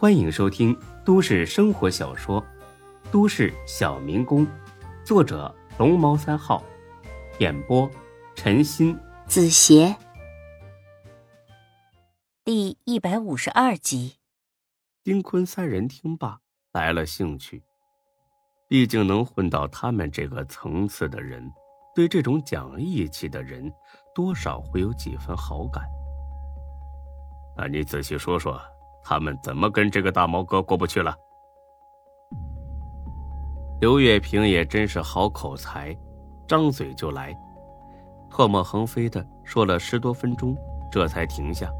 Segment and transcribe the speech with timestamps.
[0.00, 0.74] 欢迎收听
[1.04, 2.40] 都市生活小说
[3.12, 4.46] 《都市小民工》，
[5.04, 6.64] 作者龙猫三号，
[7.38, 7.86] 演播
[8.34, 9.94] 陈鑫、子邪，
[12.42, 14.16] 第一百五十二集。
[15.04, 16.40] 丁坤三人听罢
[16.72, 17.62] 来了兴趣，
[18.70, 21.46] 毕竟能混到他们这个层次的人，
[21.94, 23.70] 对这种讲义气的人，
[24.14, 25.84] 多少会有几分好感。
[27.54, 28.58] 那你仔细说说，
[29.02, 31.14] 他们怎么跟这个大毛哥过不去了？
[33.80, 35.96] 刘月平也真是好口才，
[36.46, 37.34] 张嘴就来，
[38.30, 40.56] 唾沫横飞的说了十多分钟，
[40.90, 41.70] 这才停下。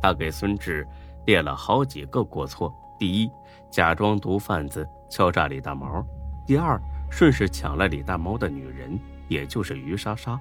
[0.00, 0.86] 他给孙志。
[1.24, 3.30] 列了好几个过错：第一，
[3.70, 6.04] 假装毒贩子敲诈李大毛；
[6.44, 6.76] 第二，
[7.12, 10.36] 顺势抢了李大毛的女人，也就是于莎莎；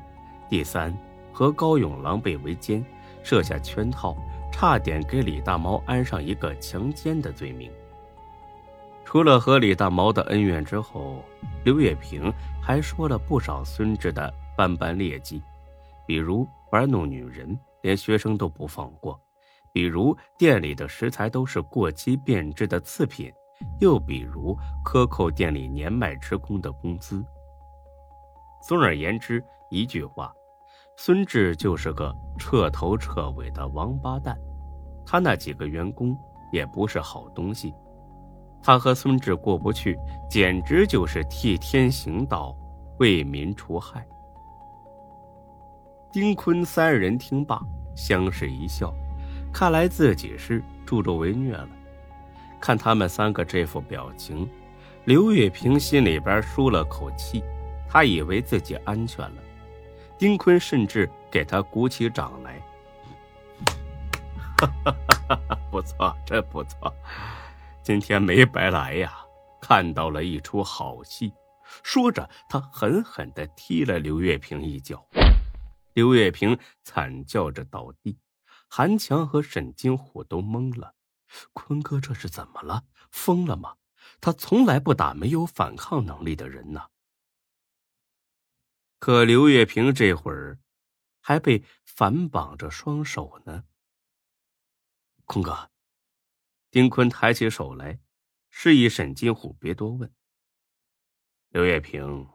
[0.49, 0.91] 第三，
[1.31, 2.84] 和高勇狼狈为奸，
[3.21, 4.17] 设下圈套，
[4.61, 7.71] 差点给李大毛安上一个强奸的罪名。
[9.03, 11.26] 除了和李大毛的恩怨之后，
[11.65, 12.31] 刘月平
[12.62, 15.41] 还说了不少孙志的斑斑劣迹，
[16.05, 19.20] 比如玩弄女人，连学生都不放过。
[19.73, 23.34] 比如店里的食材都是过期变质的次品，
[23.79, 27.26] 又比如克扣店里年迈职工的工资。
[28.62, 30.32] 总而言之，一句话，
[30.98, 34.37] 孙志就是个彻头彻尾的王八蛋。
[35.12, 36.17] 他那几个员工
[36.54, 37.73] 也不是好东西，
[38.63, 42.55] 他和孙志过不去，简直就是替天行道，
[42.98, 44.07] 为民除害。
[46.13, 47.62] 丁坤三人听罢，
[47.93, 48.93] 相视一笑。
[49.51, 51.67] 看来自己是助纣为虐了。
[52.57, 54.49] 看他们三个这副表情，
[55.04, 57.43] 刘月平心里边舒了口气，
[57.85, 59.41] 他以为自己安全了。
[60.17, 62.62] 丁坤甚至给他鼓起掌来，
[64.67, 66.94] 哈 不错，真不错，
[67.84, 69.13] 今天没白来呀，
[69.62, 71.34] 看到了一出好戏。
[71.84, 75.05] 说着，他狠狠的踢了刘月平一脚，
[75.94, 78.19] 刘月平惨叫着倒地。
[78.69, 80.93] 韩强和沈金虎都懵了，
[81.53, 82.83] 坤哥这是怎么了？
[83.11, 83.75] 疯了吗？
[84.19, 86.81] 他从来不打没有反抗能力的人呢。
[88.99, 90.59] 可刘月平这会儿
[91.19, 93.63] 还被反绑着双手呢。
[95.31, 95.71] 坤哥，
[96.71, 98.01] 丁坤抬起手来，
[98.49, 100.13] 示意沈金虎别多问。
[101.51, 102.27] 刘月平，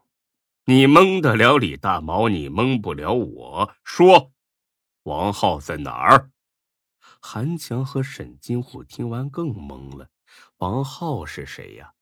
[0.65, 3.77] 你蒙得了李大毛，你蒙不了我。
[3.85, 4.33] 说。
[5.03, 6.31] 王浩在哪儿？
[7.21, 10.09] 韩强和沈金虎听完更懵了。
[10.57, 11.93] 王浩是谁呀？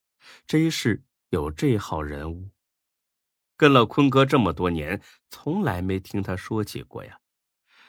[0.47, 2.50] 这是有这号人物？
[3.56, 7.19] 跟了坤哥这么多年，从来没听他说起过呀。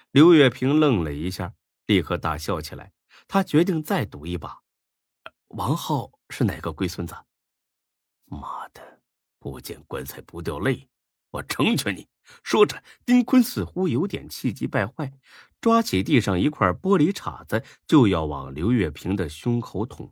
[0.09, 1.53] 刘月平愣了一下，
[1.85, 2.93] 立刻大笑起来。
[3.28, 4.59] 他决定再赌一把。
[5.50, 7.16] 王浩是哪个龟孙子？
[8.25, 9.00] 妈的，
[9.40, 10.90] 不见棺材不掉泪。
[11.31, 12.08] 我成全你。
[12.44, 15.14] 说着，丁坤似乎有点气急败坏，
[15.62, 20.12] 抓起地上一块玻璃碴子就要往刘月平的胸口捅。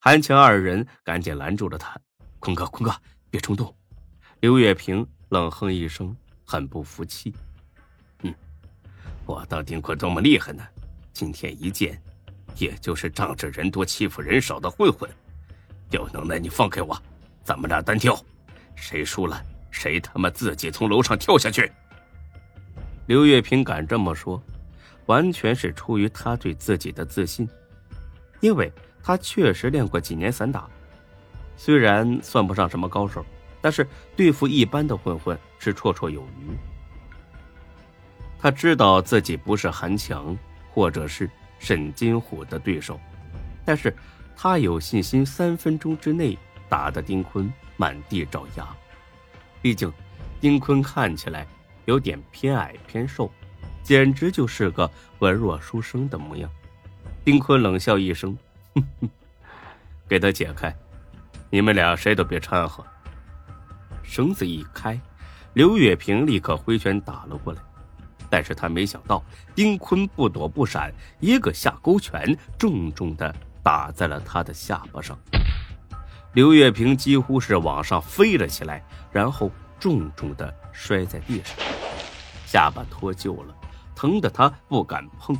[0.00, 1.96] 韩强二人赶紧拦住了他
[2.40, 3.00] ：“坤哥，坤哥，
[3.30, 3.72] 别冲动。”
[4.40, 7.32] 刘月平冷哼一声，很不服气
[8.22, 8.34] ：“嗯，
[9.24, 10.66] 我当丁坤多么厉害呢？
[11.12, 12.00] 今天一见，
[12.58, 15.08] 也就是仗着人多欺负人少的混混。
[15.90, 17.00] 有能耐你放开我，
[17.42, 18.18] 咱们俩单挑，
[18.74, 21.70] 谁输了？”谁他妈自己从楼上跳下去？
[23.06, 24.42] 刘月平敢这么说，
[25.06, 27.48] 完全是出于他对自己的自信，
[28.40, 30.68] 因为他确实练过几年散打，
[31.56, 33.24] 虽然算不上什么高手，
[33.60, 33.86] 但是
[34.16, 36.56] 对付一般的混混是绰绰有余。
[38.38, 40.36] 他知道自己不是韩强
[40.72, 42.98] 或者是沈金虎的对手，
[43.64, 43.94] 但是
[44.36, 46.38] 他有信心三分钟之内
[46.68, 48.66] 打得丁坤满地找牙。
[49.60, 49.92] 毕竟，
[50.40, 51.46] 丁坤看起来
[51.84, 53.30] 有点偏矮偏瘦，
[53.82, 56.48] 简直就是个文弱书生的模样。
[57.24, 58.38] 丁坤冷笑一声
[58.74, 59.10] ：“哼哼，
[60.08, 60.74] 给他解开，
[61.50, 62.86] 你们俩谁都别掺和。”
[64.02, 64.98] 绳子一开，
[65.52, 67.60] 刘月平立刻挥拳打了过来，
[68.30, 69.22] 但是他没想到
[69.54, 75.18] 丁坤不躲不闪，一个下勾拳重重的打在了他的下巴上。
[76.34, 81.56] 刘月平几乎是往上飞了起来，然后重重的摔在地上，
[82.46, 83.54] 下巴脱臼了，
[83.94, 85.36] 疼得他不敢碰。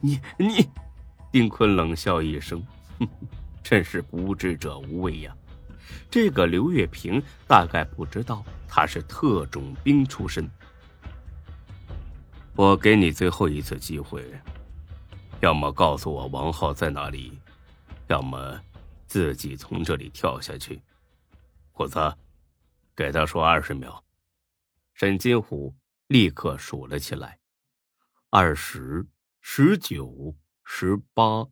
[0.00, 0.68] 你 你，
[1.32, 2.64] 丁坤冷笑一声，
[3.00, 3.26] 哼哼，
[3.62, 5.34] 真是无知者无畏呀。
[6.10, 10.48] 这个刘月平大概不知道他是特种兵出身。
[12.58, 14.28] 我给你最后一次机会，
[15.40, 17.38] 要么告诉我王浩在哪里，
[18.08, 18.60] 要么
[19.06, 20.82] 自己从这里跳下去。
[21.70, 22.16] 虎子，
[22.96, 24.04] 给他说二十秒。
[24.94, 25.72] 沈金虎
[26.08, 27.38] 立刻数了起来：
[28.30, 29.06] 二十、
[29.40, 30.34] 十九、
[30.64, 31.46] 十八。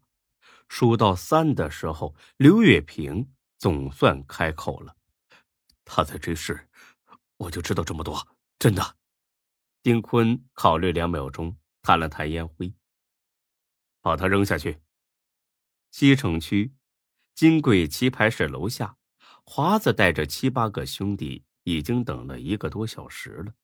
[0.66, 4.96] 数到三的时候，刘月平总算开口了
[5.86, 6.68] ：“他在追视，
[7.36, 8.26] 我就知道这么多，
[8.58, 8.96] 真的。”
[9.86, 12.74] 丁坤考虑两秒钟，弹了弹烟灰，
[14.00, 14.80] 把他扔下去。
[15.92, 16.74] 西城区
[17.36, 18.96] 金贵棋牌室楼下，
[19.44, 23.54] 华子带着七八个兄弟已经等了一个多小时了，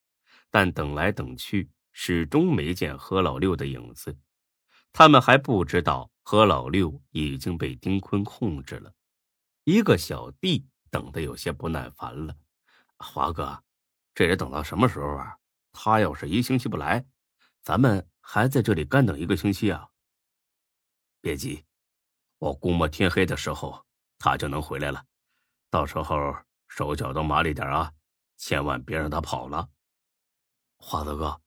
[0.48, 4.16] 但等来等去，始终没见何老六的影子。
[4.92, 8.94] 他们还不知道何老六已经被丁坤控制了。
[9.64, 12.36] 一个小弟等得有些不耐烦了
[12.96, 13.64] ：“华哥，
[14.14, 15.38] 这得等到什么时候啊？”
[15.72, 17.04] 他要是一星期不来，
[17.62, 19.88] 咱们还在这里干等一个星期啊！
[21.20, 21.64] 别急，
[22.38, 23.84] 我估摸天黑的时候
[24.19, 25.04] 他就能回来了。
[25.70, 26.36] 到时候
[26.69, 27.92] 手脚都麻利点啊，
[28.36, 29.70] 千万别让他跑了。
[30.76, 31.40] 华子哥，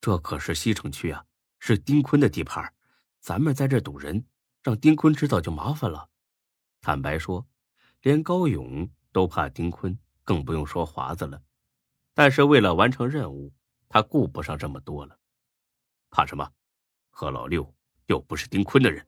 [0.00, 1.24] 这可是西城区啊，
[1.58, 2.72] 是丁坤的地盘，
[3.20, 4.26] 咱们在这堵人，
[4.62, 6.10] 让丁坤知道就麻烦了。
[6.80, 7.48] 坦白说，
[8.02, 11.42] 连高勇都怕丁坤，更不用说华子了。
[12.14, 13.52] 但是为了完成任务，
[13.88, 15.16] 他顾不上这么多了。
[16.10, 16.48] 怕什么？
[17.10, 17.66] 何老六
[18.06, 19.04] 又不是丁坤的人，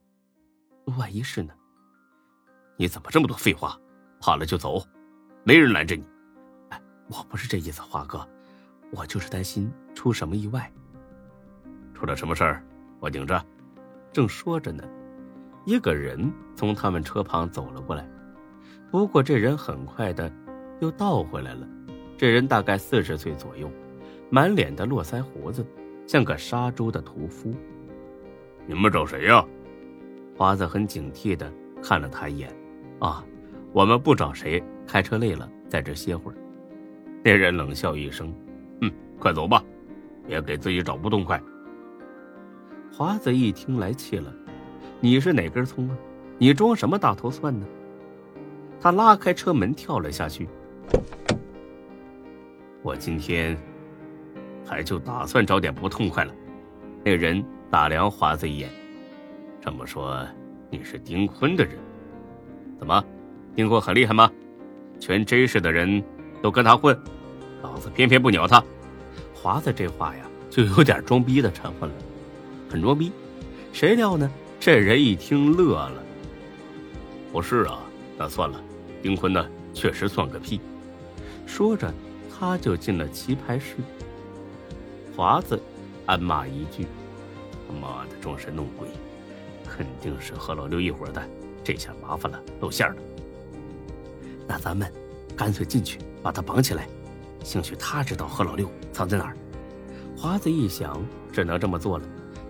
[0.97, 1.55] 万一是呢？
[2.77, 3.79] 你怎么这么多废话？
[4.21, 4.83] 怕了就走，
[5.45, 6.05] 没人拦着你。
[6.71, 8.27] 哎，我不是这意思，华哥，
[8.93, 10.73] 我就是担心出什么意外。
[11.95, 12.65] 出了什么事儿？
[13.01, 13.45] 我顶着。
[14.13, 14.83] 正说着呢，
[15.65, 18.09] 一个人从他们车旁走了过来。
[18.91, 20.33] 不过这人很快的
[20.81, 21.69] 又倒回来了。
[22.17, 23.71] 这人大概四十岁左右，
[24.31, 25.65] 满脸的络腮胡子，
[26.07, 27.55] 像个杀猪的屠夫。
[28.67, 29.45] 你们找谁呀？
[30.37, 31.51] 华子很警惕的
[31.83, 32.55] 看了他一眼。
[32.99, 33.25] 啊，
[33.73, 36.37] 我们不找谁，开车累了，在这歇会儿。
[37.25, 38.35] 那人冷笑一声
[38.83, 39.65] ：“嗯，快走吧，
[40.27, 41.41] 别给自己找不痛快。”
[42.93, 44.33] 华子一听来气了
[45.01, 45.97] ：“你是哪根葱啊？
[46.39, 47.67] 你装什么大头蒜呢？”
[48.81, 50.49] 他拉开车门跳了下去。
[52.83, 53.57] 我今天
[54.69, 56.35] 还就打算找点不痛快了。
[57.03, 58.69] 那人打量华子一眼，
[59.63, 60.27] 这么说
[60.71, 61.79] 你是丁坤的人？
[62.79, 63.03] 怎么，
[63.57, 64.31] 丁坤很厉害吗？
[65.01, 66.05] 全 J 市的人
[66.43, 66.97] 都跟他混，
[67.63, 68.63] 老子偏偏不鸟他。
[69.35, 71.95] 华子这话呀，就有点装逼的成分了，
[72.69, 73.11] 很装逼。
[73.73, 74.31] 谁料呢？
[74.61, 76.03] 这人一听乐了。
[77.33, 77.79] 不是啊，
[78.19, 78.61] 那算了，
[79.03, 80.61] 丁坤呢，确实算个屁。
[81.47, 81.91] 说着。
[82.41, 83.75] 他就进了棋牌室。
[85.19, 85.61] 华子
[86.07, 86.87] 暗骂一句
[87.67, 88.87] ：“他妈的，装神弄鬼，
[89.69, 91.21] 肯定是何老六一伙的。
[91.65, 92.97] 这下麻烦了，露馅了。
[94.47, 94.89] 那咱们
[95.37, 96.87] 干脆进去把他绑起来。
[97.43, 99.37] 兴许他知道何老六藏在哪儿。”
[100.17, 102.05] 华子一想，只能这么做了。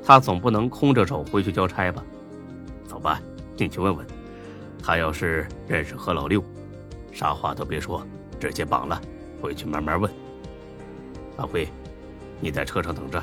[0.04, 2.04] 他总不能空着手回去交差吧？
[2.86, 3.18] 走吧，
[3.56, 4.06] 进去问问。
[4.82, 6.44] 他要是认识何老六，
[7.12, 8.06] 啥话都别说，
[8.38, 9.00] 直接绑了。
[9.40, 10.12] 回去慢慢问。
[11.38, 11.66] 阿辉，
[12.40, 13.22] 你在车上等着，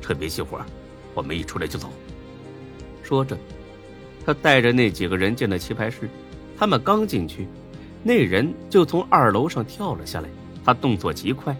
[0.00, 0.60] 车别熄火，
[1.14, 1.88] 我们一出来就走。
[3.02, 3.36] 说着，
[4.24, 6.08] 他带着那几个人进了棋牌室。
[6.56, 7.46] 他们刚进去，
[8.02, 10.28] 那人就从二楼上跳了下来。
[10.64, 11.56] 他动作极快，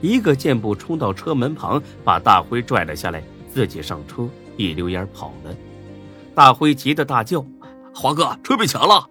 [0.00, 5.54] 一个箭步冲到车门旁，把大辉拽了下来，自己上车，一溜烟跑了。
[6.34, 7.44] 大辉急得大叫
[7.94, 9.08] ：“华哥，车被抢了！”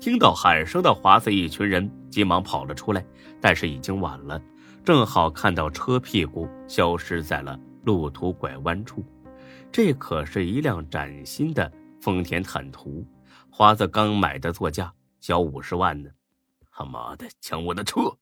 [0.00, 3.04] 听到喊声的华子一群人急忙跑了出来，
[3.40, 4.40] 但是已经晚了，
[4.84, 9.04] 正好看到车屁股消失在了路途拐弯处。
[9.70, 11.70] 这可是一辆崭新的
[12.00, 13.06] 丰田坦途，
[13.50, 16.10] 华子刚买的座驾，小五十万呢！
[16.72, 18.16] 他妈的，抢我的车！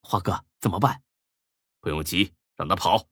[0.00, 1.02] 华哥怎么办？
[1.80, 3.06] 不用急，让他跑。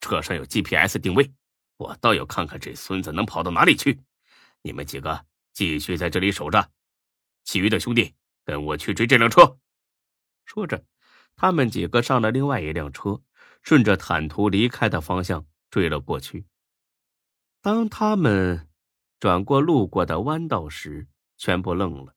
[0.00, 1.30] 车上有 GPS 定位，
[1.76, 4.00] 我倒要看看这孙子能跑到哪里去。
[4.62, 6.70] 你们几个继续在这里守着。
[7.44, 9.58] 其余的兄弟跟我去追这辆车。
[10.44, 10.82] 说着，
[11.38, 13.22] 他们几个上了另外一辆车，
[13.62, 16.46] 顺着坦途离开的方向追了过去。
[17.62, 18.68] 当他们
[19.20, 22.16] 转过路过的弯道时，全部愣了，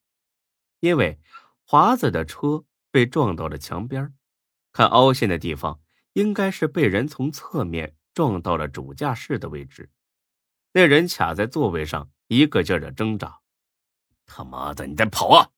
[0.79, 1.19] 因为
[1.63, 4.11] 华子的车被撞到了墙边，
[4.71, 5.79] 看凹陷的地方，
[6.13, 9.91] 应该是被人从侧面撞到了主驾驶的位置。
[10.73, 13.41] 那人卡在座位上，一个劲儿的挣扎。
[14.25, 15.51] 他妈的，你再跑啊！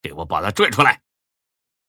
[0.00, 1.02] 给我把他拽出来！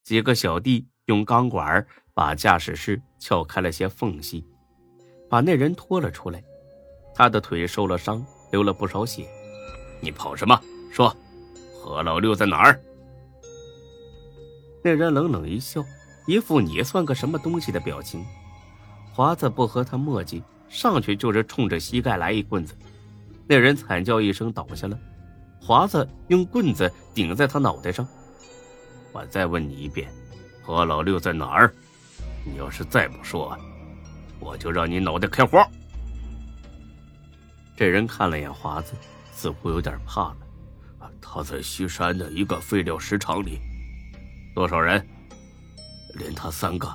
[0.03, 4.46] 几个小弟用钢管把驾驶室撬开了些缝隙，
[5.29, 6.43] 把那人拖了出来。
[7.13, 9.27] 他的腿受了伤，流了不少血。
[10.00, 10.60] 你跑什么？
[10.91, 11.15] 说，
[11.81, 12.79] 何老六在哪儿？
[14.84, 15.84] 那人冷冷一笑，
[16.25, 18.25] 一副你算个什么东西的表情。
[19.13, 22.74] 华子不和他墨迹，上去就是冲着膝盖来一棍子。
[23.48, 24.98] 那人惨叫一声倒下了。
[25.60, 28.08] 华子用棍子顶在他脑袋上。
[29.12, 30.10] 我再问你一遍，
[30.62, 31.74] 何老六在哪儿？
[32.46, 33.58] 你要是再不说，
[34.39, 35.68] 我就让你脑袋开花。
[37.75, 38.94] 这人看了眼华子，
[39.32, 40.38] 似乎有点怕了。
[41.20, 43.60] 他在西山的一个废料石场里。
[44.53, 45.06] 多少人？
[46.15, 46.94] 连他三个。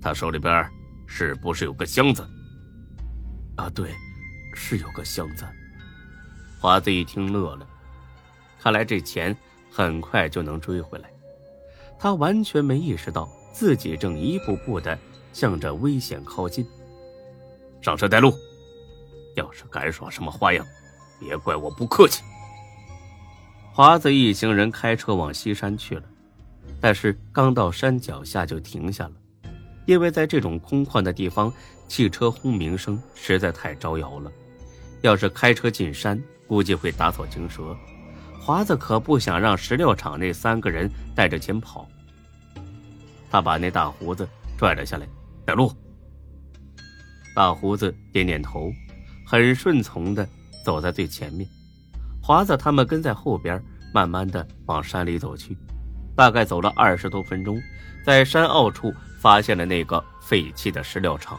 [0.00, 0.66] 他手里边
[1.06, 2.26] 是不是有个箱子？
[3.56, 3.92] 啊，对，
[4.54, 5.44] 是有个箱子。
[6.58, 7.66] 华子一听乐了，
[8.58, 9.36] 看来这钱
[9.70, 11.10] 很快就能追回来。
[11.98, 14.98] 他完全没意识到自己正一步步的
[15.32, 16.66] 向着危险靠近。
[17.80, 18.32] 上车带路，
[19.34, 20.66] 要是敢耍什么花样，
[21.20, 22.22] 别怪我不客气。
[23.72, 26.02] 华子一行人开车往西山去了。
[26.80, 29.12] 但是刚到山脚下就停下了，
[29.86, 31.52] 因为在这种空旷的地方，
[31.88, 34.30] 汽车轰鸣声实在太招摇了。
[35.00, 37.76] 要是开车进山，估计会打草惊蛇。
[38.46, 41.84] 华子可不想让石料厂那三个人带着钱跑。
[43.28, 45.08] 他把那大胡子拽了下来，
[45.44, 45.74] 带路。
[47.34, 48.70] 大胡子点点头，
[49.26, 50.24] 很顺从的
[50.64, 51.44] 走在最前面。
[52.22, 53.60] 华子他们跟在后边，
[53.92, 55.58] 慢慢的往山里走去。
[56.14, 57.60] 大概走了二十多分钟，
[58.04, 61.36] 在山坳处发现了那个废弃的石料厂。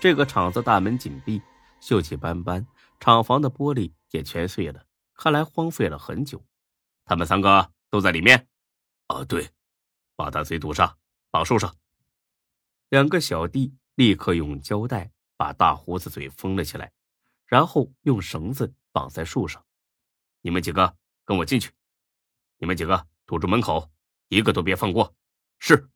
[0.00, 1.40] 这个厂子大门紧闭，
[1.80, 2.66] 锈迹斑斑，
[2.98, 4.80] 厂房的玻璃也全碎了，
[5.16, 6.44] 看来荒废了很久。
[7.04, 8.48] 他们三个都在里面。
[9.06, 9.50] 啊，对，
[10.14, 10.98] 把他嘴堵上，
[11.30, 11.76] 绑树上。
[12.88, 16.92] 两个小弟立刻用胶带把大胡子嘴封了起来，
[17.46, 19.64] 然后用绳子绑在树上。
[20.40, 21.72] 你们几个跟我进去。
[22.58, 23.06] 你们几个。
[23.28, 23.90] 堵住门口，
[24.28, 25.12] 一个都别放过。
[25.58, 25.90] 是。